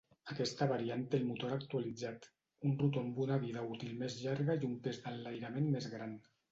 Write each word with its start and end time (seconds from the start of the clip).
Aquesta 0.35 0.67
variant 0.69 1.03
té 1.11 1.19
el 1.23 1.27
motor 1.27 1.53
actualitzat, 1.57 2.25
un 2.71 2.73
rotor 2.81 3.05
amb 3.07 3.23
una 3.27 3.41
vida 3.47 3.67
útil 3.77 3.95
més 4.03 4.21
llarga 4.27 4.61
i 4.65 4.69
un 4.73 4.77
pes 4.89 5.03
d'enlairament 5.07 5.73
més 5.77 5.95
gran. 5.97 6.23